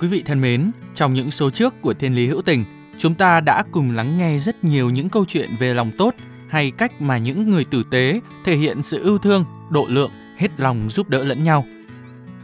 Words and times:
Quý 0.00 0.08
vị 0.08 0.22
thân 0.26 0.40
mến, 0.40 0.70
trong 0.94 1.14
những 1.14 1.30
số 1.30 1.50
trước 1.50 1.74
của 1.80 1.94
Thiên 1.94 2.14
Lý 2.14 2.26
Hữu 2.26 2.42
Tình, 2.42 2.64
chúng 2.98 3.14
ta 3.14 3.40
đã 3.40 3.62
cùng 3.72 3.90
lắng 3.90 4.18
nghe 4.18 4.38
rất 4.38 4.64
nhiều 4.64 4.90
những 4.90 5.08
câu 5.08 5.24
chuyện 5.24 5.50
về 5.58 5.74
lòng 5.74 5.90
tốt 5.98 6.14
hay 6.48 6.70
cách 6.70 7.02
mà 7.02 7.18
những 7.18 7.50
người 7.50 7.64
tử 7.64 7.82
tế 7.90 8.20
thể 8.44 8.56
hiện 8.56 8.82
sự 8.82 9.04
yêu 9.04 9.18
thương, 9.18 9.44
độ 9.70 9.86
lượng, 9.88 10.10
hết 10.36 10.60
lòng 10.60 10.88
giúp 10.90 11.08
đỡ 11.08 11.24
lẫn 11.24 11.44
nhau. 11.44 11.64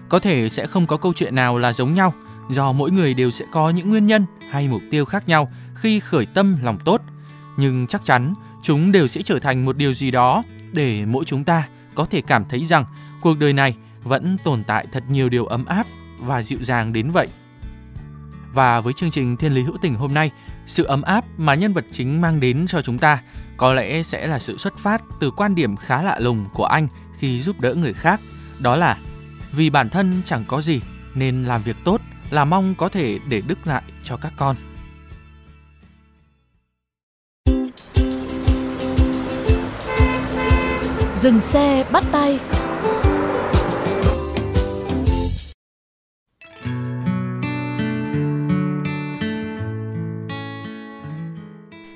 Có 0.09 0.19
thể 0.19 0.49
sẽ 0.49 0.67
không 0.67 0.87
có 0.87 0.97
câu 0.97 1.13
chuyện 1.13 1.35
nào 1.35 1.59
là 1.59 1.73
giống 1.73 1.95
nhau, 1.95 2.15
do 2.51 2.73
mỗi 2.73 2.91
người 2.91 3.15
đều 3.15 3.31
sẽ 3.31 3.45
có 3.53 3.71
những 3.71 3.91
nguyên 3.91 4.07
nhân 4.07 4.25
hay 4.51 4.69
mục 4.69 4.83
tiêu 4.91 5.05
khác 5.05 5.29
nhau 5.29 5.53
khi 5.75 6.01
khởi 6.01 6.27
tâm 6.27 6.57
lòng 6.63 6.79
tốt, 6.85 7.03
nhưng 7.57 7.87
chắc 7.87 8.05
chắn 8.05 8.35
chúng 8.63 8.93
đều 8.93 9.07
sẽ 9.07 9.23
trở 9.23 9.39
thành 9.39 9.65
một 9.65 9.77
điều 9.77 9.95
gì 9.95 10.11
đó 10.11 10.43
để 10.73 11.05
mỗi 11.07 11.25
chúng 11.25 11.45
ta 11.45 11.69
có 11.95 12.05
thể 12.05 12.21
cảm 12.21 12.45
thấy 12.49 12.67
rằng 12.67 12.85
cuộc 13.21 13.39
đời 13.39 13.53
này 13.53 13.77
vẫn 14.03 14.37
tồn 14.45 14.65
tại 14.65 14.87
thật 14.93 15.05
nhiều 15.09 15.29
điều 15.29 15.47
ấm 15.47 15.65
áp 15.65 15.87
và 16.19 16.43
dịu 16.43 16.59
dàng 16.63 16.93
đến 16.93 17.11
vậy. 17.11 17.29
Và 18.55 18.81
với 18.81 18.93
chương 18.93 19.11
trình 19.11 19.37
Thiên 19.37 19.55
Lý 19.55 19.63
Hữu 19.63 19.77
Tình 19.83 19.95
hôm 19.95 20.15
nay, 20.15 20.31
sự 20.67 20.85
ấm 20.85 21.03
áp 21.03 21.25
mà 21.37 21.55
nhân 21.55 21.73
vật 21.73 21.85
chính 21.91 22.21
mang 22.21 22.41
đến 22.41 22.67
cho 22.67 22.83
chúng 22.83 22.99
ta 22.99 23.23
có 23.57 23.75
lẽ 23.75 24.03
sẽ 24.03 24.27
là 24.27 24.39
sự 24.39 24.57
xuất 24.57 24.79
phát 24.79 25.03
từ 25.21 25.31
quan 25.31 25.55
điểm 25.55 25.77
khá 25.77 26.03
lạ 26.03 26.19
lùng 26.19 26.47
của 26.53 26.65
anh 26.65 26.89
khi 27.19 27.41
giúp 27.41 27.61
đỡ 27.61 27.75
người 27.75 27.93
khác. 27.93 28.21
Đó 28.59 28.77
là 28.77 28.99
vì 29.53 29.71
bản 29.71 29.91
thân 29.91 30.23
chẳng 30.25 30.45
có 30.49 30.61
gì 30.61 30.81
nên 31.15 31.45
làm 31.45 31.63
việc 31.63 31.77
tốt 31.85 32.01
là 32.31 32.45
mong 32.45 32.75
có 32.75 32.89
thể 32.89 33.19
để 33.29 33.43
đức 33.47 33.67
lại 33.67 33.83
cho 34.03 34.17
các 34.17 34.33
con. 34.37 34.57
Dừng 41.21 41.41
xe 41.41 41.85
bắt 41.93 42.05
tay 42.13 42.39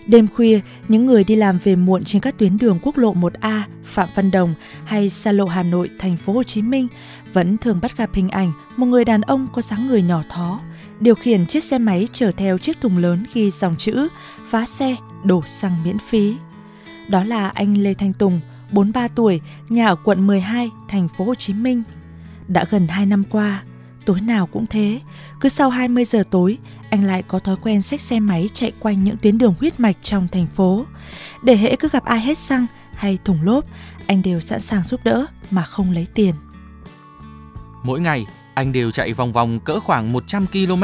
Đêm 0.08 0.28
khuya, 0.28 0.60
những 0.88 1.06
người 1.06 1.24
đi 1.24 1.36
làm 1.36 1.58
về 1.64 1.76
muộn 1.76 2.04
trên 2.04 2.22
các 2.22 2.38
tuyến 2.38 2.58
đường 2.58 2.78
quốc 2.82 2.98
lộ 2.98 3.14
1A, 3.14 3.60
Phạm 3.84 4.08
Văn 4.14 4.30
Đồng 4.30 4.54
hay 4.84 5.10
xa 5.10 5.32
lộ 5.32 5.44
Hà 5.44 5.62
Nội, 5.62 5.90
thành 5.98 6.16
phố 6.16 6.32
Hồ 6.32 6.42
Chí 6.42 6.62
Minh 6.62 6.88
vẫn 7.32 7.58
thường 7.58 7.80
bắt 7.82 7.96
gặp 7.96 8.10
hình 8.14 8.28
ảnh 8.28 8.52
một 8.76 8.86
người 8.86 9.04
đàn 9.04 9.20
ông 9.20 9.48
có 9.52 9.62
dáng 9.62 9.86
người 9.86 10.02
nhỏ 10.02 10.22
thó, 10.28 10.60
điều 11.00 11.14
khiển 11.14 11.46
chiếc 11.46 11.64
xe 11.64 11.78
máy 11.78 12.08
chở 12.12 12.32
theo 12.36 12.58
chiếc 12.58 12.80
thùng 12.80 12.98
lớn 12.98 13.24
ghi 13.34 13.50
dòng 13.50 13.76
chữ 13.78 14.08
phá 14.50 14.66
xe, 14.66 14.96
đổ 15.24 15.42
xăng 15.46 15.76
miễn 15.84 15.96
phí. 15.98 16.36
Đó 17.08 17.24
là 17.24 17.48
anh 17.48 17.78
Lê 17.78 17.94
Thanh 17.94 18.12
Tùng, 18.12 18.40
43 18.72 19.08
tuổi, 19.08 19.40
nhà 19.68 19.86
ở 19.86 19.96
quận 20.04 20.26
12, 20.26 20.70
thành 20.88 21.08
phố 21.08 21.24
Hồ 21.24 21.34
Chí 21.34 21.52
Minh. 21.52 21.82
Đã 22.48 22.64
gần 22.70 22.88
2 22.88 23.06
năm 23.06 23.24
qua, 23.30 23.62
tối 24.08 24.20
nào 24.20 24.46
cũng 24.46 24.66
thế, 24.66 25.00
cứ 25.40 25.48
sau 25.48 25.70
20 25.70 26.04
giờ 26.04 26.24
tối, 26.30 26.58
anh 26.90 27.04
lại 27.04 27.22
có 27.22 27.38
thói 27.38 27.56
quen 27.62 27.82
xách 27.82 28.00
xe 28.00 28.20
máy 28.20 28.48
chạy 28.52 28.72
quanh 28.80 29.04
những 29.04 29.16
tuyến 29.16 29.38
đường 29.38 29.54
huyết 29.60 29.80
mạch 29.80 29.96
trong 30.02 30.28
thành 30.28 30.46
phố. 30.46 30.86
Để 31.42 31.56
hễ 31.56 31.76
cứ 31.76 31.88
gặp 31.92 32.04
ai 32.04 32.20
hết 32.20 32.38
xăng 32.38 32.66
hay 32.94 33.18
thùng 33.24 33.42
lốp, 33.42 33.64
anh 34.06 34.22
đều 34.22 34.40
sẵn 34.40 34.60
sàng 34.60 34.84
giúp 34.84 35.00
đỡ 35.04 35.26
mà 35.50 35.62
không 35.62 35.90
lấy 35.90 36.06
tiền. 36.14 36.34
Mỗi 37.82 38.00
ngày, 38.00 38.26
anh 38.54 38.72
đều 38.72 38.90
chạy 38.90 39.12
vòng 39.12 39.32
vòng 39.32 39.58
cỡ 39.58 39.80
khoảng 39.80 40.12
100 40.12 40.46
km 40.46 40.82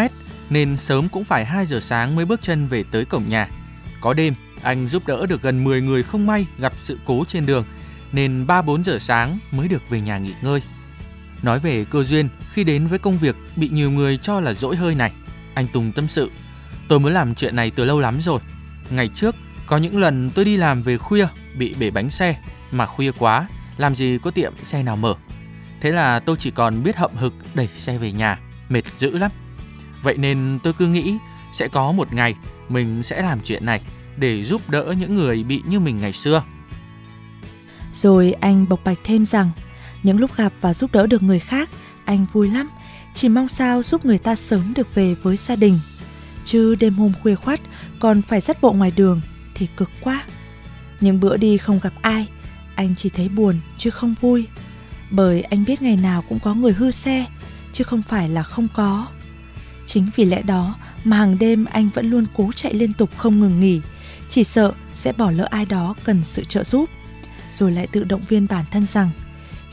nên 0.50 0.76
sớm 0.76 1.08
cũng 1.08 1.24
phải 1.24 1.44
2 1.44 1.66
giờ 1.66 1.80
sáng 1.80 2.16
mới 2.16 2.24
bước 2.24 2.42
chân 2.42 2.68
về 2.68 2.84
tới 2.90 3.04
cổng 3.04 3.24
nhà. 3.28 3.48
Có 4.00 4.14
đêm, 4.14 4.34
anh 4.62 4.88
giúp 4.88 5.06
đỡ 5.06 5.26
được 5.26 5.42
gần 5.42 5.64
10 5.64 5.82
người 5.82 6.02
không 6.02 6.26
may 6.26 6.46
gặp 6.58 6.72
sự 6.76 6.98
cố 7.04 7.24
trên 7.28 7.46
đường 7.46 7.64
nên 8.12 8.46
3-4 8.46 8.82
giờ 8.82 8.98
sáng 8.98 9.38
mới 9.50 9.68
được 9.68 9.90
về 9.90 10.00
nhà 10.00 10.18
nghỉ 10.18 10.32
ngơi. 10.42 10.62
Nói 11.44 11.58
về 11.58 11.84
cơ 11.84 12.02
duyên 12.02 12.28
khi 12.52 12.64
đến 12.64 12.86
với 12.86 12.98
công 12.98 13.18
việc 13.18 13.36
bị 13.56 13.68
nhiều 13.68 13.90
người 13.90 14.16
cho 14.16 14.40
là 14.40 14.54
dỗi 14.54 14.76
hơi 14.76 14.94
này, 14.94 15.12
anh 15.54 15.66
Tùng 15.68 15.92
tâm 15.92 16.08
sự. 16.08 16.30
Tôi 16.88 17.00
muốn 17.00 17.12
làm 17.12 17.34
chuyện 17.34 17.56
này 17.56 17.70
từ 17.70 17.84
lâu 17.84 18.00
lắm 18.00 18.20
rồi. 18.20 18.40
Ngày 18.90 19.08
trước, 19.08 19.36
có 19.66 19.76
những 19.76 19.98
lần 19.98 20.30
tôi 20.30 20.44
đi 20.44 20.56
làm 20.56 20.82
về 20.82 20.98
khuya 20.98 21.26
bị 21.54 21.74
bể 21.74 21.90
bánh 21.90 22.10
xe, 22.10 22.36
mà 22.70 22.86
khuya 22.86 23.10
quá, 23.18 23.48
làm 23.76 23.94
gì 23.94 24.18
có 24.22 24.30
tiệm 24.30 24.52
xe 24.62 24.82
nào 24.82 24.96
mở. 24.96 25.14
Thế 25.80 25.92
là 25.92 26.20
tôi 26.20 26.36
chỉ 26.36 26.50
còn 26.50 26.82
biết 26.82 26.96
hậm 26.96 27.10
hực 27.16 27.34
đẩy 27.54 27.66
xe 27.66 27.98
về 27.98 28.12
nhà, 28.12 28.38
mệt 28.68 28.86
dữ 28.96 29.18
lắm. 29.18 29.30
Vậy 30.02 30.16
nên 30.16 30.58
tôi 30.62 30.72
cứ 30.72 30.86
nghĩ 30.86 31.16
sẽ 31.52 31.68
có 31.68 31.92
một 31.92 32.12
ngày 32.12 32.34
mình 32.68 33.02
sẽ 33.02 33.22
làm 33.22 33.40
chuyện 33.40 33.66
này 33.66 33.80
để 34.16 34.42
giúp 34.42 34.70
đỡ 34.70 34.94
những 34.98 35.14
người 35.14 35.44
bị 35.44 35.62
như 35.68 35.80
mình 35.80 36.00
ngày 36.00 36.12
xưa. 36.12 36.42
Rồi 37.92 38.32
anh 38.40 38.68
bộc 38.68 38.84
bạch 38.84 38.98
thêm 39.04 39.24
rằng, 39.24 39.50
những 40.04 40.20
lúc 40.20 40.36
gặp 40.36 40.52
và 40.60 40.74
giúp 40.74 40.92
đỡ 40.92 41.06
được 41.06 41.22
người 41.22 41.40
khác, 41.40 41.70
anh 42.04 42.26
vui 42.32 42.50
lắm, 42.50 42.70
chỉ 43.14 43.28
mong 43.28 43.48
sao 43.48 43.82
giúp 43.82 44.04
người 44.04 44.18
ta 44.18 44.34
sớm 44.34 44.74
được 44.76 44.94
về 44.94 45.14
với 45.14 45.36
gia 45.36 45.56
đình. 45.56 45.80
Chứ 46.44 46.74
đêm 46.80 46.94
hôm 46.94 47.12
khuya 47.22 47.34
khoắt 47.34 47.60
còn 48.00 48.22
phải 48.22 48.40
dắt 48.40 48.62
bộ 48.62 48.72
ngoài 48.72 48.92
đường 48.96 49.20
thì 49.54 49.68
cực 49.76 49.90
quá. 50.00 50.24
Những 51.00 51.20
bữa 51.20 51.36
đi 51.36 51.58
không 51.58 51.80
gặp 51.82 51.92
ai, 52.02 52.28
anh 52.74 52.94
chỉ 52.96 53.08
thấy 53.08 53.28
buồn 53.28 53.60
chứ 53.78 53.90
không 53.90 54.14
vui. 54.20 54.46
Bởi 55.10 55.42
anh 55.42 55.64
biết 55.64 55.82
ngày 55.82 55.96
nào 55.96 56.24
cũng 56.28 56.38
có 56.38 56.54
người 56.54 56.72
hư 56.72 56.90
xe, 56.90 57.26
chứ 57.72 57.84
không 57.84 58.02
phải 58.02 58.28
là 58.28 58.42
không 58.42 58.68
có. 58.74 59.06
Chính 59.86 60.10
vì 60.16 60.24
lẽ 60.24 60.42
đó 60.42 60.76
mà 61.04 61.16
hàng 61.16 61.38
đêm 61.38 61.64
anh 61.64 61.90
vẫn 61.94 62.10
luôn 62.10 62.26
cố 62.36 62.52
chạy 62.52 62.74
liên 62.74 62.92
tục 62.92 63.10
không 63.16 63.40
ngừng 63.40 63.60
nghỉ, 63.60 63.80
chỉ 64.28 64.44
sợ 64.44 64.72
sẽ 64.92 65.12
bỏ 65.12 65.30
lỡ 65.30 65.48
ai 65.50 65.66
đó 65.66 65.94
cần 66.04 66.24
sự 66.24 66.44
trợ 66.44 66.64
giúp. 66.64 66.90
Rồi 67.50 67.72
lại 67.72 67.86
tự 67.86 68.04
động 68.04 68.22
viên 68.28 68.46
bản 68.50 68.64
thân 68.70 68.86
rằng 68.86 69.10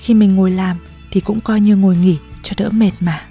khi 0.02 0.14
mình 0.14 0.36
ngồi 0.36 0.52
làm 0.52 0.78
thì 1.12 1.22
cũng 1.22 1.42
coi 1.42 1.62
như 1.62 1.76
ngồi 1.76 1.98
nghỉ 1.98 2.18
cho 2.44 2.54
đỡ 2.58 2.70
mệt 2.70 2.92
mà. 3.00 3.22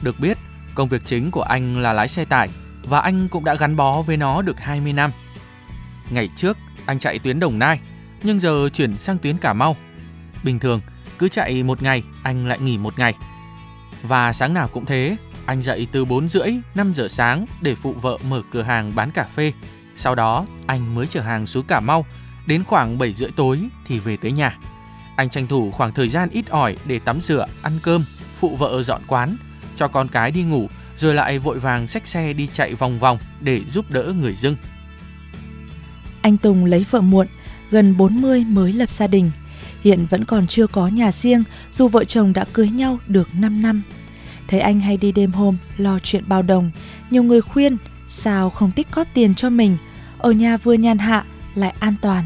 Được 0.00 0.20
biết, 0.20 0.38
công 0.74 0.88
việc 0.88 1.04
chính 1.04 1.30
của 1.30 1.42
anh 1.42 1.78
là 1.78 1.92
lái 1.92 2.08
xe 2.08 2.24
tải 2.24 2.48
và 2.84 3.00
anh 3.00 3.28
cũng 3.28 3.44
đã 3.44 3.54
gắn 3.54 3.76
bó 3.76 4.02
với 4.02 4.16
nó 4.16 4.42
được 4.42 4.60
20 4.60 4.92
năm. 4.92 5.10
Ngày 6.10 6.28
trước, 6.36 6.58
anh 6.86 6.98
chạy 6.98 7.18
tuyến 7.18 7.40
Đồng 7.40 7.58
Nai, 7.58 7.80
nhưng 8.22 8.40
giờ 8.40 8.68
chuyển 8.72 8.98
sang 8.98 9.18
tuyến 9.18 9.38
Cà 9.38 9.52
Mau. 9.52 9.76
Bình 10.44 10.58
thường, 10.58 10.80
cứ 11.18 11.28
chạy 11.28 11.62
một 11.62 11.82
ngày, 11.82 12.02
anh 12.22 12.46
lại 12.46 12.58
nghỉ 12.60 12.78
một 12.78 12.98
ngày. 12.98 13.14
Và 14.02 14.32
sáng 14.32 14.54
nào 14.54 14.68
cũng 14.68 14.84
thế, 14.84 15.16
anh 15.46 15.62
dậy 15.62 15.86
từ 15.92 16.04
4 16.04 16.28
rưỡi, 16.28 16.50
5 16.74 16.94
giờ 16.94 17.08
sáng 17.08 17.46
để 17.60 17.74
phụ 17.74 17.92
vợ 17.92 18.18
mở 18.28 18.42
cửa 18.50 18.62
hàng 18.62 18.92
bán 18.94 19.10
cà 19.10 19.24
phê. 19.24 19.52
Sau 19.94 20.14
đó, 20.14 20.46
anh 20.66 20.94
mới 20.94 21.06
chở 21.06 21.20
hàng 21.20 21.46
xuống 21.46 21.66
Cà 21.66 21.80
Mau, 21.80 22.06
đến 22.46 22.64
khoảng 22.64 22.98
7 22.98 23.12
rưỡi 23.12 23.30
tối 23.36 23.68
thì 23.86 23.98
về 23.98 24.16
tới 24.16 24.32
nhà. 24.32 24.58
Anh 25.16 25.30
tranh 25.30 25.46
thủ 25.46 25.70
khoảng 25.70 25.92
thời 25.92 26.08
gian 26.08 26.28
ít 26.30 26.48
ỏi 26.48 26.76
để 26.86 26.98
tắm 26.98 27.20
rửa, 27.20 27.46
ăn 27.62 27.78
cơm, 27.82 28.04
phụ 28.36 28.56
vợ 28.56 28.82
dọn 28.82 29.00
quán, 29.06 29.36
cho 29.76 29.88
con 29.88 30.08
cái 30.08 30.30
đi 30.30 30.42
ngủ, 30.42 30.68
rồi 30.96 31.14
lại 31.14 31.38
vội 31.38 31.58
vàng 31.58 31.88
xách 31.88 32.06
xe 32.06 32.32
đi 32.32 32.48
chạy 32.52 32.74
vòng 32.74 32.98
vòng 32.98 33.18
để 33.40 33.60
giúp 33.70 33.90
đỡ 33.90 34.14
người 34.20 34.34
dưng. 34.34 34.56
Anh 36.22 36.36
Tùng 36.36 36.64
lấy 36.64 36.86
vợ 36.90 37.00
muộn, 37.00 37.26
gần 37.70 37.96
40 37.96 38.44
mới 38.48 38.72
lập 38.72 38.90
gia 38.90 39.06
đình. 39.06 39.30
Hiện 39.84 40.06
vẫn 40.10 40.24
còn 40.24 40.46
chưa 40.46 40.66
có 40.66 40.88
nhà 40.88 41.12
riêng 41.12 41.44
dù 41.72 41.88
vợ 41.88 42.04
chồng 42.04 42.32
đã 42.32 42.44
cưới 42.52 42.70
nhau 42.70 42.98
được 43.06 43.28
5 43.34 43.62
năm. 43.62 43.82
Thấy 44.48 44.60
anh 44.60 44.80
hay 44.80 44.96
đi 44.96 45.12
đêm 45.12 45.32
hôm 45.32 45.56
lo 45.76 45.98
chuyện 45.98 46.24
bao 46.26 46.42
đồng, 46.42 46.70
nhiều 47.10 47.22
người 47.22 47.40
khuyên 47.40 47.76
sao 48.08 48.50
không 48.50 48.70
tích 48.70 48.86
góp 48.94 49.08
tiền 49.14 49.34
cho 49.34 49.50
mình, 49.50 49.76
ở 50.18 50.32
nhà 50.32 50.56
vừa 50.56 50.74
nhàn 50.74 50.98
hạ 50.98 51.24
lại 51.54 51.74
an 51.78 51.94
toàn. 52.02 52.24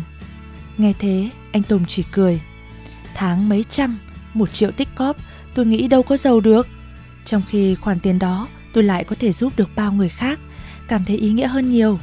Nghe 0.78 0.92
thế, 0.98 1.30
anh 1.52 1.62
Tùng 1.62 1.84
chỉ 1.86 2.04
cười. 2.12 2.40
Tháng 3.18 3.48
mấy 3.48 3.62
trăm, 3.68 3.90
một 4.34 4.46
triệu 4.52 4.70
tích 4.78 4.88
cóp, 4.98 5.16
tôi 5.54 5.66
nghĩ 5.66 5.88
đâu 5.88 6.02
có 6.02 6.16
giàu 6.16 6.40
được. 6.40 6.66
Trong 7.24 7.42
khi 7.48 7.74
khoản 7.74 7.96
tiền 8.02 8.18
đó 8.18 8.46
tôi 8.74 8.84
lại 8.84 9.04
có 9.04 9.16
thể 9.20 9.30
giúp 9.32 9.52
được 9.58 9.68
bao 9.76 9.92
người 9.92 10.08
khác, 10.08 10.38
cảm 10.88 11.00
thấy 11.06 11.16
ý 11.16 11.30
nghĩa 11.32 11.46
hơn 11.46 11.66
nhiều. 11.66 11.98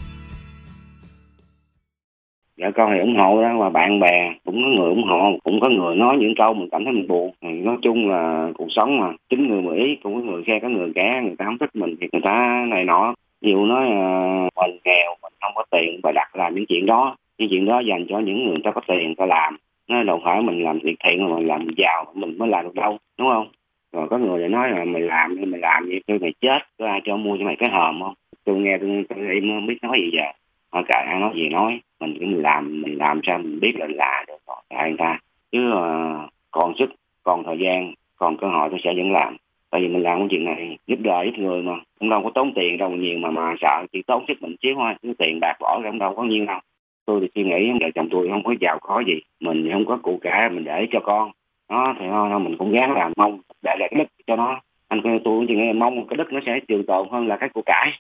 vợ 2.64 2.72
con 2.76 2.92
thì 2.94 3.00
ủng 3.00 3.16
hộ 3.16 3.42
đó 3.42 3.58
và 3.58 3.70
bạn 3.70 4.00
bè 4.00 4.34
cũng 4.46 4.62
có 4.64 4.70
người 4.70 4.90
ủng 4.90 5.04
hộ 5.04 5.38
cũng 5.44 5.60
có 5.60 5.70
người 5.70 5.96
nói 5.96 6.18
những 6.20 6.36
câu 6.38 6.54
mình 6.54 6.70
cảm 6.72 6.84
thấy 6.84 6.94
mình 6.94 7.08
buồn 7.08 7.32
thì 7.42 7.50
nói 7.50 7.78
chung 7.82 8.10
là 8.10 8.52
cuộc 8.58 8.68
sống 8.70 9.00
mà 9.00 9.14
chính 9.30 9.48
người 9.48 9.62
mỹ 9.62 9.98
cũng 10.04 10.16
có 10.16 10.22
người 10.22 10.44
khe 10.44 10.60
có 10.62 10.70
người 10.70 10.92
ghé 10.96 11.22
người 11.24 11.36
ta 11.38 11.46
không 11.46 11.58
thích 11.58 11.70
mình 11.74 11.96
thì 12.02 12.08
người 12.12 12.22
ta 12.24 12.66
này 12.70 12.84
nọ 12.84 13.14
nhiều 13.42 13.66
nói 13.66 13.86
uh, 13.86 14.54
mình 14.56 14.78
nghèo 14.84 15.16
mình 15.22 15.34
không 15.42 15.52
có 15.56 15.64
tiền 15.72 16.00
và 16.04 16.12
đặt 16.12 16.36
làm 16.36 16.56
những 16.56 16.66
chuyện 16.66 16.86
đó 16.86 17.16
những 17.38 17.50
chuyện 17.50 17.66
đó 17.66 17.80
dành 17.80 18.06
cho 18.10 18.20
những 18.20 18.46
người 18.48 18.58
ta 18.64 18.72
có 18.72 18.82
tiền 18.88 19.06
người 19.06 19.16
ta 19.18 19.26
làm 19.26 19.58
nó 19.88 20.04
đâu 20.04 20.22
phải 20.24 20.42
mình 20.42 20.64
làm 20.64 20.80
việc 20.84 20.96
thiện 21.04 21.24
mà 21.24 21.36
mình 21.36 21.48
làm 21.48 21.68
giàu 21.78 22.06
mình 22.14 22.38
mới 22.38 22.50
làm 22.50 22.66
được 22.66 22.76
đâu 22.76 22.98
đúng 23.18 23.30
không? 23.30 23.48
Rồi 23.92 24.08
có 24.10 24.18
người 24.18 24.40
lại 24.40 24.50
nói 24.50 24.72
là 24.72 24.86
mày 24.86 25.02
làm 25.02 25.38
đi 25.38 25.46
mày 25.46 25.60
làm 25.60 25.86
gì 25.86 26.00
tôi 26.08 26.20
mày 26.20 26.34
chết 26.42 26.60
có 26.78 26.88
ai 26.88 27.02
cho 27.04 27.18
mua 27.18 27.38
cho 27.38 27.46
mày 27.46 27.56
cái 27.56 27.70
hòm 27.70 28.02
không? 28.02 28.14
Tôi 28.46 28.56
nghe 28.56 28.78
tôi, 28.78 29.06
tôi 29.10 29.20
im 29.34 29.50
không 29.50 29.66
biết 29.66 29.78
nói 29.82 30.00
gì 30.02 30.10
giờ. 30.14 30.26
Họ 30.72 30.84
kệ 30.88 31.00
ai 31.06 31.20
nói 31.20 31.32
gì 31.36 31.50
nói 31.50 31.80
mình 32.00 32.18
cứ 32.20 32.26
mình 32.26 32.42
làm 32.42 32.82
mình 32.82 32.98
làm 32.98 33.22
sao 33.24 33.38
mình 33.38 33.60
biết 33.60 33.74
là 33.76 33.88
là 33.90 34.26
được 34.28 34.38
rồi 34.48 34.58
tại 34.70 34.90
người 34.90 34.98
ta? 34.98 35.20
Chứ 35.52 35.72
uh, 35.74 36.30
còn 36.52 36.74
sức 36.80 36.94
còn 37.24 37.44
thời 37.44 37.58
gian 37.60 37.94
còn 38.16 38.38
cơ 38.38 38.48
hội 38.48 38.70
tôi 38.70 38.80
sẽ 38.84 38.94
vẫn 38.98 39.12
làm. 39.12 39.38
Tại 39.70 39.82
vì 39.82 39.88
mình 39.88 40.04
làm 40.04 40.20
cái 40.20 40.28
chuyện 40.30 40.46
này 40.46 40.78
giúp 40.88 41.00
đời 41.00 41.26
giúp 41.26 41.42
người 41.42 41.62
mà 41.62 41.74
cũng 42.00 42.10
đâu 42.10 42.22
có 42.24 42.30
tốn 42.30 42.54
tiền 42.56 42.78
đâu 42.78 42.90
nhiều 42.90 43.20
mà 43.20 43.32
mà 43.32 43.56
sợ 43.62 43.86
chỉ 43.92 44.02
tốn 44.02 44.26
sức 44.28 44.42
mình 44.42 44.56
xíu 44.62 44.76
thôi 44.76 44.94
chứ 45.02 45.14
tiền 45.18 45.40
bạc 45.42 45.54
bỏ 45.60 45.82
ra 45.84 45.90
cũng 45.90 46.00
đâu 46.00 46.14
có 46.16 46.24
nhiêu 46.24 46.46
đâu 46.46 46.60
tôi 47.06 47.22
thì 47.22 47.28
suy 47.36 47.44
nghĩ 47.44 47.72
vợ 47.82 47.88
chồng 47.96 48.08
tôi 48.12 48.28
không 48.32 48.44
có 48.44 48.54
giàu 48.62 48.80
có 48.82 49.04
gì, 49.08 49.20
mình 49.40 49.70
không 49.72 49.86
có 49.86 49.98
cụ 50.04 50.20
cả, 50.22 50.50
mình 50.54 50.64
để 50.64 50.88
cho 50.92 51.00
con. 51.04 51.32
Nó 51.70 51.96
thì 52.00 52.06
thôi 52.10 52.40
mình 52.40 52.58
cũng 52.58 52.72
gắng 52.72 52.94
làm 52.94 53.12
mong 53.18 53.40
để 53.62 53.76
lại 53.80 53.90
cái 53.92 53.98
đất 53.98 54.08
cho 54.28 54.36
nó. 54.36 54.62
Anh 54.88 55.02
tôi 55.24 55.46
chỉ 55.48 55.56
nghĩ 55.56 55.74
mong 55.74 56.08
cái 56.08 56.18
đất 56.18 56.34
nó 56.34 56.40
sẽ 56.46 56.60
trường 56.68 56.86
tồn 56.86 57.08
hơn 57.12 57.28
là 57.28 57.38
cái 57.38 57.50
của 57.50 57.62
cải. 57.66 57.92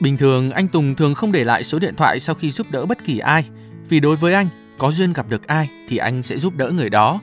Bình 0.00 0.16
thường 0.16 0.50
anh 0.50 0.68
Tùng 0.68 0.94
thường 0.94 1.14
không 1.14 1.32
để 1.32 1.44
lại 1.44 1.64
số 1.64 1.78
điện 1.78 1.94
thoại 1.96 2.20
sau 2.20 2.34
khi 2.34 2.50
giúp 2.50 2.66
đỡ 2.70 2.86
bất 2.86 3.04
kỳ 3.04 3.18
ai, 3.18 3.44
vì 3.88 4.00
đối 4.00 4.16
với 4.16 4.34
anh, 4.34 4.48
có 4.78 4.90
duyên 4.90 5.12
gặp 5.12 5.26
được 5.28 5.46
ai 5.46 5.70
thì 5.88 5.96
anh 5.96 6.22
sẽ 6.22 6.38
giúp 6.38 6.56
đỡ 6.56 6.70
người 6.70 6.90
đó. 6.90 7.20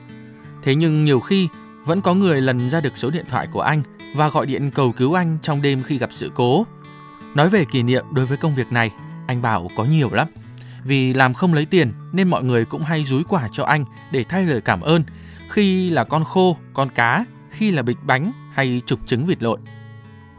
Thế 0.62 0.74
nhưng 0.74 1.04
nhiều 1.04 1.20
khi 1.20 1.48
vẫn 1.84 2.00
có 2.00 2.14
người 2.14 2.40
lần 2.40 2.70
ra 2.70 2.80
được 2.80 2.96
số 2.96 3.10
điện 3.10 3.24
thoại 3.28 3.46
của 3.52 3.60
anh 3.60 3.82
và 4.14 4.28
gọi 4.28 4.46
điện 4.46 4.70
cầu 4.70 4.92
cứu 4.92 5.14
anh 5.14 5.38
trong 5.42 5.62
đêm 5.62 5.82
khi 5.82 5.98
gặp 5.98 6.12
sự 6.12 6.30
cố. 6.34 6.66
Nói 7.34 7.48
về 7.48 7.64
kỷ 7.64 7.82
niệm 7.82 8.04
đối 8.12 8.26
với 8.26 8.36
công 8.36 8.54
việc 8.54 8.72
này, 8.72 8.90
anh 9.26 9.42
bảo 9.42 9.70
có 9.76 9.84
nhiều 9.84 10.10
lắm. 10.10 10.28
Vì 10.84 11.14
làm 11.14 11.34
không 11.34 11.54
lấy 11.54 11.64
tiền 11.64 11.92
nên 12.12 12.28
mọi 12.28 12.44
người 12.44 12.64
cũng 12.64 12.82
hay 12.82 13.04
rúi 13.04 13.24
quả 13.28 13.48
cho 13.52 13.64
anh 13.64 13.84
để 14.10 14.24
thay 14.24 14.44
lời 14.44 14.60
cảm 14.60 14.80
ơn 14.80 15.04
khi 15.48 15.90
là 15.90 16.04
con 16.04 16.24
khô, 16.24 16.56
con 16.72 16.88
cá, 16.88 17.24
khi 17.50 17.70
là 17.70 17.82
bịch 17.82 17.98
bánh 18.02 18.32
hay 18.52 18.82
trục 18.86 19.06
trứng 19.06 19.26
vịt 19.26 19.42
lộn. 19.42 19.60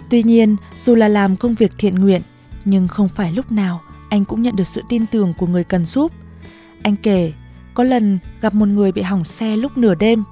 Tuy 0.09 0.23
nhiên, 0.23 0.55
dù 0.77 0.95
là 0.95 1.07
làm 1.07 1.35
công 1.35 1.55
việc 1.55 1.71
thiện 1.77 1.95
nguyện, 1.95 2.21
nhưng 2.65 2.87
không 2.87 3.09
phải 3.09 3.33
lúc 3.33 3.51
nào 3.51 3.81
anh 4.09 4.25
cũng 4.25 4.41
nhận 4.41 4.55
được 4.55 4.67
sự 4.67 4.81
tin 4.89 5.05
tưởng 5.05 5.33
của 5.37 5.47
người 5.47 5.63
cần 5.63 5.85
giúp. 5.85 6.11
Anh 6.83 6.95
kể, 6.95 7.33
có 7.73 7.83
lần 7.83 8.19
gặp 8.41 8.53
một 8.53 8.65
người 8.65 8.91
bị 8.91 9.01
hỏng 9.01 9.25
xe 9.25 9.57
lúc 9.57 9.77
nửa 9.77 9.95
đêm, 9.95 10.23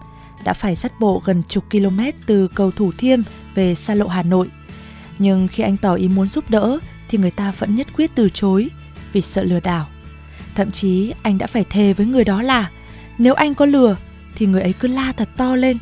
đã 0.44 0.54
phải 0.54 0.76
dắt 0.76 0.92
bộ 1.00 1.22
gần 1.26 1.44
chục 1.48 1.64
km 1.72 2.00
từ 2.26 2.48
cầu 2.48 2.72
Thủ 2.72 2.92
Thiêm 2.98 3.20
về 3.56 3.76
xa 3.76 3.96
lộ 3.96 4.08
Hà 4.08 4.24
Nội. 4.24 4.50
Nhưng 5.20 5.48
khi 5.48 5.64
anh 5.64 5.78
tỏ 5.78 5.94
ý 5.94 6.08
muốn 6.08 6.28
giúp 6.28 6.50
đỡ 6.50 6.80
thì 7.10 7.18
người 7.18 7.32
ta 7.32 7.54
vẫn 7.60 7.76
nhất 7.76 7.88
quyết 7.96 8.12
từ 8.16 8.30
chối 8.30 8.70
vì 9.14 9.22
sợ 9.22 9.44
lừa 9.44 9.60
đảo. 9.60 9.88
Thậm 10.56 10.72
chí 10.72 11.14
anh 11.22 11.38
đã 11.38 11.48
phải 11.48 11.64
thề 11.70 11.94
với 11.94 12.06
người 12.06 12.24
đó 12.24 12.42
là 12.42 12.70
nếu 13.18 13.34
anh 13.34 13.54
có 13.54 13.66
lừa 13.66 13.98
thì 14.36 14.46
người 14.46 14.62
ấy 14.62 14.74
cứ 14.74 14.88
la 14.88 15.12
thật 15.12 15.30
to 15.38 15.56
lên. 15.56 15.78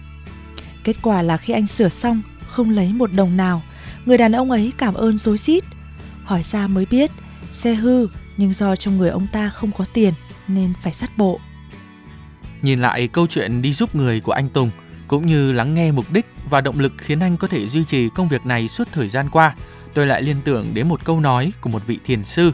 Kết 0.84 0.95
quả 1.01 1.22
là 1.22 1.38
khi 1.38 1.54
anh 1.54 1.68
sửa 1.68 1.90
xong 1.90 2.22
không 2.48 2.69
lấy 2.69 2.94
một 2.94 3.13
đồng 3.13 3.38
nào 3.38 3.62
người 4.05 4.17
đàn 4.17 4.31
ông 4.31 4.51
ấy 4.51 4.73
cảm 4.77 4.94
ơn 4.94 5.17
rối 5.17 5.38
rít. 5.38 5.63
Hỏi 6.23 6.44
ra 6.44 6.67
mới 6.67 6.85
biết, 6.85 7.11
xe 7.51 7.73
hư 7.73 8.07
nhưng 8.38 8.53
do 8.53 8.75
trong 8.75 8.97
người 8.97 9.09
ông 9.09 9.27
ta 9.31 9.50
không 9.50 9.71
có 9.71 9.85
tiền 9.94 10.13
nên 10.47 10.73
phải 10.81 10.94
sắt 10.94 11.17
bộ. 11.17 11.39
Nhìn 12.61 12.79
lại 12.79 13.07
câu 13.07 13.27
chuyện 13.27 13.61
đi 13.61 13.73
giúp 13.73 13.95
người 13.95 14.19
của 14.19 14.31
anh 14.31 14.50
Tùng, 14.50 14.69
cũng 15.07 15.27
như 15.27 15.51
lắng 15.51 15.73
nghe 15.73 15.91
mục 15.91 16.11
đích 16.11 16.25
và 16.50 16.61
động 16.61 16.79
lực 16.79 16.94
khiến 16.97 17.19
anh 17.19 17.38
có 17.38 17.47
thể 17.47 17.67
duy 17.67 17.83
trì 17.83 18.09
công 18.09 18.27
việc 18.27 18.45
này 18.45 18.67
suốt 18.67 18.88
thời 18.91 19.07
gian 19.07 19.29
qua, 19.29 19.55
tôi 19.94 20.07
lại 20.07 20.21
liên 20.21 20.38
tưởng 20.44 20.73
đến 20.73 20.88
một 20.88 21.06
câu 21.06 21.19
nói 21.19 21.53
của 21.61 21.69
một 21.69 21.88
vị 21.88 21.99
thiền 22.06 22.23
sư. 22.23 22.51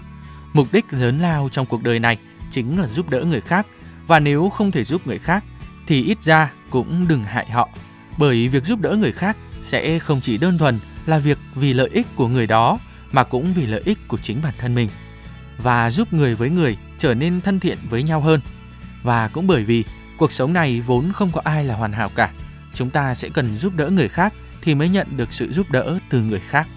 Mục 0.53 0.67
đích 0.71 0.85
lớn 0.93 1.19
lao 1.19 1.49
trong 1.51 1.65
cuộc 1.65 1.83
đời 1.83 1.99
này 1.99 2.17
chính 2.51 2.79
là 2.79 2.87
giúp 2.87 3.09
đỡ 3.09 3.23
người 3.23 3.41
khác, 3.41 3.67
và 4.07 4.19
nếu 4.19 4.49
không 4.49 4.71
thể 4.71 4.83
giúp 4.83 5.07
người 5.07 5.19
khác 5.19 5.43
thì 5.87 6.03
ít 6.03 6.23
ra 6.23 6.51
cũng 6.69 7.07
đừng 7.07 7.23
hại 7.23 7.49
họ, 7.49 7.69
bởi 8.17 8.47
việc 8.47 8.65
giúp 8.65 8.81
đỡ 8.81 8.95
người 8.95 9.11
khác 9.11 9.37
sẽ 9.61 9.99
không 9.99 10.21
chỉ 10.21 10.37
đơn 10.37 10.57
thuần 10.57 10.79
là 11.05 11.17
việc 11.17 11.37
vì 11.55 11.73
lợi 11.73 11.89
ích 11.93 12.07
của 12.15 12.27
người 12.27 12.47
đó 12.47 12.79
mà 13.11 13.23
cũng 13.23 13.53
vì 13.53 13.67
lợi 13.67 13.81
ích 13.85 14.07
của 14.07 14.17
chính 14.17 14.41
bản 14.41 14.53
thân 14.57 14.75
mình 14.75 14.89
và 15.57 15.91
giúp 15.91 16.13
người 16.13 16.35
với 16.35 16.49
người 16.49 16.77
trở 16.97 17.13
nên 17.13 17.41
thân 17.41 17.59
thiện 17.59 17.77
với 17.89 18.03
nhau 18.03 18.21
hơn. 18.21 18.41
Và 19.03 19.27
cũng 19.27 19.47
bởi 19.47 19.63
vì 19.63 19.83
cuộc 20.17 20.31
sống 20.31 20.53
này 20.53 20.81
vốn 20.81 21.11
không 21.11 21.31
có 21.31 21.41
ai 21.43 21.65
là 21.65 21.75
hoàn 21.75 21.93
hảo 21.93 22.09
cả, 22.15 22.31
chúng 22.73 22.89
ta 22.89 23.15
sẽ 23.15 23.29
cần 23.29 23.55
giúp 23.55 23.73
đỡ 23.75 23.89
người 23.89 24.09
khác 24.09 24.33
thì 24.61 24.75
mới 24.75 24.89
nhận 24.89 25.07
được 25.17 25.33
sự 25.33 25.51
giúp 25.51 25.71
đỡ 25.71 25.99
từ 26.09 26.21
người 26.21 26.39
khác. 26.39 26.67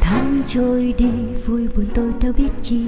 tháng 0.00 0.42
trôi 0.46 0.94
đi 0.98 1.12
vui 1.46 1.68
buồn 1.76 1.86
tôi 1.94 2.12
đâu 2.22 2.32
biết 2.32 2.48
chi 2.62 2.86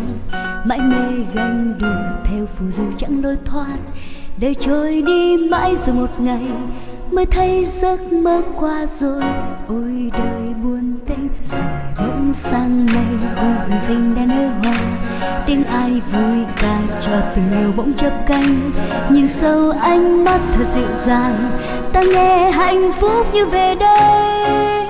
mãi 0.65 0.81
mê 0.81 1.25
ganh 1.35 1.75
đùa 1.79 2.21
theo 2.25 2.47
phù 2.47 2.71
du 2.71 2.85
chẳng 2.99 3.25
lối 3.25 3.37
thoát. 3.45 3.77
Đời 4.41 4.55
trôi 4.55 5.03
đi 5.07 5.37
mãi 5.51 5.75
rồi 5.77 5.97
một 5.97 6.21
ngày, 6.21 6.49
mới 7.11 7.27
thấy 7.27 7.65
giấc 7.65 8.13
mơ 8.13 8.43
qua 8.61 8.87
rồi. 8.87 9.23
Ôi 9.69 10.11
đời 10.13 10.55
buồn 10.63 10.99
tênh 11.07 11.29
rồi 11.45 11.69
bỗng 11.99 12.33
sang 12.33 12.87
ngày 12.87 13.05
vui 13.37 13.79
dinh 13.89 14.15
rình 14.15 14.15
đã 14.15 14.35
nở 14.35 14.49
hoa. 14.63 14.79
Tiếng 15.47 15.65
ai 15.65 15.91
vui 15.91 16.45
ca 16.63 16.81
cho 17.01 17.13
tình 17.37 17.51
yêu 17.61 17.73
bỗng 17.77 17.93
chớp 17.93 18.13
cánh. 18.27 18.71
Nhìn 19.11 19.29
sâu 19.29 19.71
ánh 19.71 20.25
mắt 20.25 20.41
thật 20.55 20.65
dịu 20.67 20.95
dàng, 20.95 21.51
ta 21.93 22.03
nghe 22.03 22.51
hạnh 22.51 22.93
phúc 22.93 23.27
như 23.35 23.47
về 23.47 23.75
đây 23.75 24.88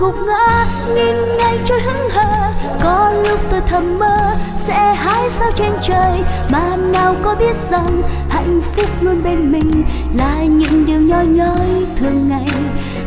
gục 0.00 0.14
ngã, 0.26 0.66
nhìn 0.94 1.36
ngày 1.38 1.58
trôi 1.64 1.80
hững 1.80 2.10
hờ. 2.10 2.52
Có 2.82 3.12
lúc 3.28 3.38
tôi 3.50 3.60
thầm 3.66 3.98
mơ, 3.98 4.18
sẽ 4.54 4.94
hái 4.94 5.30
sao 5.30 5.50
trên 5.54 5.72
trời. 5.80 6.24
Mà 6.48 6.76
nào 6.76 7.14
có 7.22 7.34
biết 7.34 7.54
rằng 7.54 8.02
hạnh 8.28 8.60
phúc 8.76 8.86
luôn 9.00 9.22
bên 9.24 9.52
mình 9.52 9.84
là 10.16 10.42
những 10.42 10.86
điều 10.86 11.00
nhỏ 11.00 11.22
nhói 11.22 11.86
thường 11.98 12.28
ngày. 12.28 12.48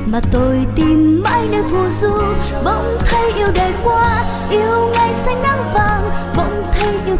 Mà 0.05 0.19
tôi 0.31 0.65
tìm 0.75 1.21
mãi 1.23 1.47
nơi 1.51 1.63
phù 1.71 1.89
du, 2.01 2.13
bỗng 2.65 2.97
thấy 3.05 3.31
yêu 3.35 3.47
đời 3.55 3.71
qua 3.83 4.23
yêu 4.50 4.89
ngày 4.93 5.13
xanh 5.25 5.41
nắng 5.41 5.73
vàng 5.73 5.92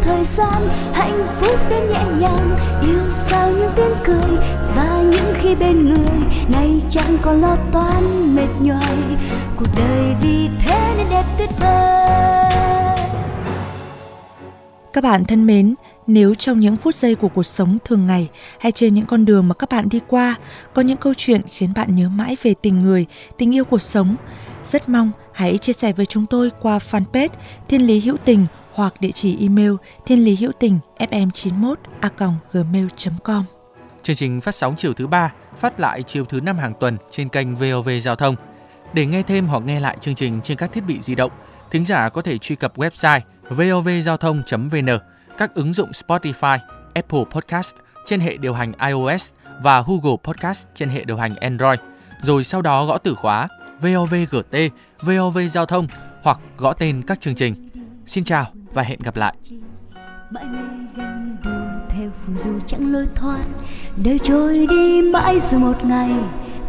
thời 0.04 0.26
gian 0.26 0.62
hạnh 0.94 1.28
phúc 1.40 1.60
đến 1.70 1.88
nhẹ 1.88 2.06
nhàng 2.20 2.58
yêu 2.82 3.10
sao 3.10 3.52
những 3.52 3.72
tiếng 3.76 3.94
cười 4.04 4.38
và 4.76 5.04
những 5.12 5.34
khi 5.42 5.56
bên 5.56 5.86
người 5.86 6.20
nay 6.50 6.82
chẳng 6.90 7.18
còn 7.22 7.42
lo 7.42 7.58
toan 7.72 8.36
mệt 8.36 8.48
nhoài 8.62 8.98
cuộc 9.58 9.68
đời 9.78 10.14
vì 10.22 10.50
thế 10.64 10.94
nên 10.98 11.08
đẹp 11.10 11.24
tuyệt 11.38 11.50
vời. 11.60 12.54
Các 14.94 15.04
bạn 15.04 15.26
thân 15.26 15.48
mến, 15.48 15.76
nếu 16.08 16.36
trong 16.36 16.60
những 16.60 16.76
phút 16.76 16.96
giây 16.96 17.16
của 17.16 17.28
cuộc 17.28 17.44
sống 17.44 17.78
thường 17.86 18.08
ngày 18.08 18.30
hay 18.60 18.72
trên 18.72 18.94
những 18.94 19.06
con 19.06 19.26
đường 19.26 19.48
mà 19.48 19.56
các 19.56 19.70
bạn 19.70 19.90
đi 19.90 20.00
qua 20.08 20.36
có 20.74 20.82
những 20.82 20.98
câu 20.98 21.14
chuyện 21.18 21.42
khiến 21.50 21.74
bạn 21.76 21.96
nhớ 21.96 22.10
mãi 22.10 22.38
về 22.44 22.54
tình 22.62 22.82
người, 22.82 23.06
tình 23.38 23.56
yêu 23.56 23.66
cuộc 23.66 23.82
sống, 23.82 24.16
rất 24.66 24.90
mong 24.90 25.12
hãy 25.32 25.58
chia 25.58 25.74
sẻ 25.74 25.94
với 25.94 26.06
chúng 26.06 26.26
tôi 26.26 26.52
qua 26.62 26.78
fanpage 26.92 27.30
Thiên 27.68 27.88
Lý 27.88 28.00
Hữu 28.00 28.18
Tình 28.18 28.46
hoặc 28.74 29.02
địa 29.02 29.12
chỉ 29.12 29.38
email 29.42 29.72
thiên 30.06 30.24
lý 30.24 30.36
hữu 30.36 30.52
tình 30.60 30.80
fm91 30.98 31.76
a 32.00 32.10
gmail.com. 32.52 33.44
Chương 34.02 34.16
trình 34.16 34.42
phát 34.42 34.56
sóng 34.56 34.76
chiều 34.78 34.94
thứ 34.94 35.08
ba, 35.08 35.34
phát 35.58 35.80
lại 35.80 36.04
chiều 36.04 36.26
thứ 36.26 36.40
năm 36.42 36.58
hàng 36.58 36.74
tuần 36.80 36.98
trên 37.10 37.30
kênh 37.30 37.56
VOV 37.56 37.90
Giao 38.02 38.16
thông. 38.16 38.36
Để 38.94 39.06
nghe 39.06 39.24
thêm 39.24 39.48
hoặc 39.48 39.64
nghe 39.66 39.80
lại 39.80 39.98
chương 40.02 40.16
trình 40.16 40.42
trên 40.42 40.58
các 40.58 40.72
thiết 40.72 40.84
bị 40.88 41.02
di 41.02 41.16
động, 41.16 41.32
thính 41.72 41.86
giả 41.86 42.10
có 42.10 42.22
thể 42.22 42.38
truy 42.38 42.56
cập 42.56 42.76
website 42.76 43.20
vovgiao 43.50 44.18
thông.vn, 44.18 44.98
các 45.38 45.56
ứng 45.56 45.74
dụng 45.74 45.92
Spotify, 45.92 46.58
Apple 46.94 47.24
Podcast 47.32 47.76
trên 48.06 48.20
hệ 48.20 48.38
điều 48.38 48.54
hành 48.54 48.72
iOS 48.88 49.32
và 49.62 49.84
Google 49.88 50.18
Podcast 50.24 50.68
trên 50.76 50.90
hệ 50.90 51.04
điều 51.04 51.18
hành 51.18 51.36
Android. 51.36 51.80
Rồi 52.22 52.44
sau 52.44 52.62
đó 52.62 52.86
gõ 52.86 52.98
từ 52.98 53.16
khóa 53.16 53.48
VOVGT, 53.82 54.56
VOV 55.02 55.38
Giao 55.50 55.66
thông 55.66 55.88
hoặc 56.22 56.40
gõ 56.58 56.74
tên 56.74 57.02
các 57.08 57.22
chương 57.22 57.36
trình. 57.36 57.70
Xin 58.06 58.24
chào 58.24 58.46
và 58.74 58.84
hẹn 58.84 59.00
gặp 59.04 59.16
lại. 59.16 59.34
mãi 60.30 60.44
mê 60.44 60.60
ganh 60.98 61.38
đùa 61.44 61.86
theo 61.90 62.10
phù 62.26 62.34
du 62.44 62.60
chẳng 62.68 62.94
lối 62.94 63.08
thoát. 63.16 63.44
Đời 64.04 64.20
trôi 64.20 64.68
đi 64.70 65.02
mãi 65.02 65.40
rồi 65.40 65.60
một 65.60 65.86
ngày 65.86 66.12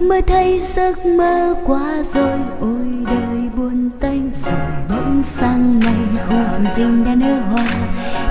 mới 0.01 0.23
thấy 0.23 0.61
giấc 0.61 1.07
mơ 1.07 1.55
qua 1.67 2.03
rồi. 2.05 2.39
Ôi 2.61 3.05
đời 3.07 3.49
buồn 3.57 3.91
tênh 4.01 4.35
rồi 4.35 4.59
bỗng 4.91 5.23
sang 5.23 5.81
ngày 5.81 6.25
khu 6.29 6.37
vườn 6.53 6.67
rình 6.77 7.05
đã 7.05 7.15
nở 7.15 7.41
hoa. 7.41 7.67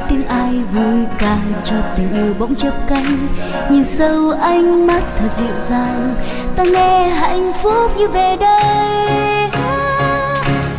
Tiếng 0.09 0.27
ai 0.27 0.61
vui 0.73 1.05
ca 1.19 1.37
cho 1.63 1.75
tình 1.97 2.11
yêu 2.11 2.33
bỗng 2.39 2.55
chớp 2.55 2.73
cánh. 2.89 3.27
Nhìn 3.71 3.83
sâu 3.83 4.31
ánh 4.31 4.87
mắt 4.87 5.01
thật 5.17 5.27
dịu 5.29 5.57
dàng, 5.57 6.15
ta 6.55 6.63
nghe 6.63 7.09
hạnh 7.09 7.51
phúc 7.63 7.91
như 7.97 8.07
về 8.07 8.35
đây. 8.39 9.49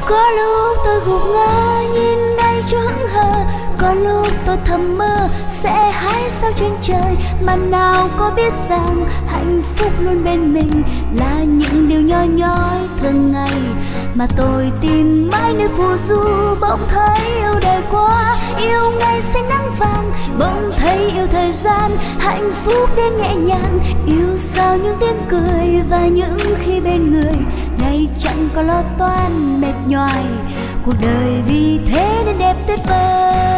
Có 0.08 0.30
lúc 0.30 0.78
tôi 0.84 1.00
gục 1.00 1.22
ngã, 1.34 1.82
nhìn 1.94 2.33
cho 2.68 2.78
hững 2.78 3.08
hờ 3.08 3.44
có 3.78 3.94
lúc 3.94 4.28
tôi 4.46 4.56
thầm 4.64 4.98
mơ, 4.98 5.28
sẽ 5.48 5.90
hái 5.90 6.30
sao 6.30 6.50
trên 6.56 6.70
trời 6.82 7.16
mà 7.46 7.56
nào 7.56 8.08
có 8.18 8.32
biết 8.36 8.52
rằng 8.68 9.06
hạnh 9.26 9.62
phúc 9.76 9.92
luôn 10.00 10.24
bên 10.24 10.54
mình 10.54 10.82
là 11.14 11.38
những 11.38 11.88
điều 11.88 12.00
nhỏ 12.00 12.22
nhói 12.22 12.78
thường 13.00 13.32
ngày. 13.32 13.60
Mà 14.14 14.26
tôi 14.36 14.72
tìm 14.80 15.28
mãi 15.32 15.54
nơi 15.58 15.68
phù 15.68 15.96
du 15.96 16.24
bỗng 16.60 16.80
thấy 16.90 17.18
yêu 17.36 17.54
đời 17.60 17.82
quá, 17.90 18.36
yêu 18.58 18.90
ngày 18.98 19.22
xanh 19.22 19.48
nắng 19.48 19.70
vàng. 19.78 20.10
Bỗng 20.38 20.70
thấy 20.78 21.10
yêu 21.14 21.26
thời 21.32 21.52
gian, 21.52 21.90
hạnh 22.18 22.52
phúc 22.64 22.90
đến 22.96 23.12
nhẹ 23.18 23.34
nhàng. 23.34 23.78
Yêu 24.06 24.38
sao 24.38 24.76
những 24.76 24.96
tiếng 25.00 25.18
cười 25.28 25.82
và 25.90 26.06
những 26.06 26.38
khi 26.58 26.80
bên 26.80 27.10
người 27.10 27.36
đây 27.84 28.08
chẳng 28.18 28.48
có 28.54 28.62
lo 28.62 28.82
toan 28.98 29.60
mệt 29.60 29.74
nhoài. 29.86 30.24
Cuộc 30.84 30.94
đời 31.02 31.42
vì 31.48 31.80
thế 31.90 32.22
nên 32.26 32.38
đẹp 32.38 32.54
tuyệt 32.66 32.78
vời. 32.88 33.53